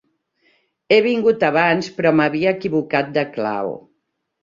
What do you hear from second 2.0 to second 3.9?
m'havia equivocat de clau.